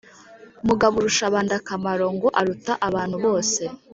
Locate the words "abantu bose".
2.87-3.61